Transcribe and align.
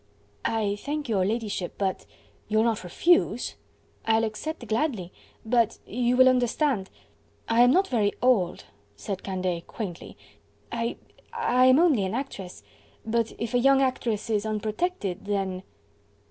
"I 0.45 0.77
thank 0.77 1.07
your 1.07 1.23
ladyship, 1.25 1.75
but..." 1.77 2.07
"You'll 2.47 2.63
not 2.63 2.83
refuse?" 2.83 3.53
"I'll 4.03 4.23
accept 4.23 4.65
gladly... 4.65 5.13
but... 5.45 5.77
you 5.85 6.17
will 6.17 6.27
understand... 6.27 6.89
I 7.47 7.61
am 7.61 7.69
not 7.69 7.87
very 7.87 8.11
old," 8.19 8.63
said 8.95 9.21
Candeille 9.21 9.61
quaintly, 9.61 10.17
"I... 10.71 10.95
I 11.31 11.67
am 11.67 11.77
only 11.77 12.03
an 12.03 12.15
actress... 12.15 12.63
but 13.05 13.33
if 13.37 13.53
a 13.53 13.59
young 13.59 13.83
actress 13.83 14.31
is 14.31 14.43
unprotected... 14.43 15.25
then..." 15.25 15.61